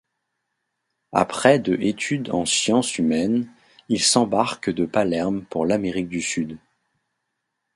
[1.13, 3.47] Après de études en sciences humaines,
[3.87, 6.57] il s'embarque de Palerme pour l'Amérique du Sud.